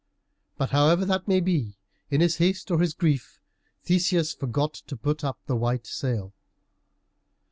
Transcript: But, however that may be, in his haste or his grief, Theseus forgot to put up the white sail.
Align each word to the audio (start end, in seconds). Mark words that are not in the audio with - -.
But, 0.57 0.71
however 0.71 1.05
that 1.05 1.27
may 1.27 1.39
be, 1.39 1.77
in 2.09 2.21
his 2.21 2.37
haste 2.37 2.71
or 2.71 2.79
his 2.79 2.95
grief, 2.95 3.39
Theseus 3.83 4.33
forgot 4.33 4.73
to 4.87 4.97
put 4.97 5.23
up 5.23 5.37
the 5.45 5.55
white 5.55 5.85
sail. 5.85 6.33